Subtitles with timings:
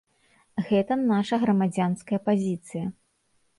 [0.69, 2.85] Гэта наша грамадзянская пазіцыя.